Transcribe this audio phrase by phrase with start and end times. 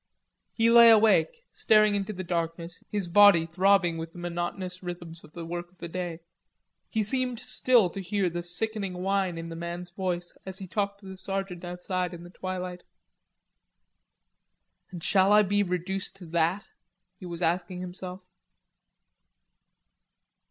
[0.51, 5.33] He lay awake, staring into the darkness, his body throbbing with the monotonous rhythms of
[5.33, 6.21] the work of the day.
[6.89, 11.01] He seemed still to hear the sickening whine in the man's voice as he talked
[11.01, 12.81] to the sergeant outside in the twilight.
[14.89, 16.65] "And shall I be reduced to that?"
[17.19, 18.21] he was asking himself.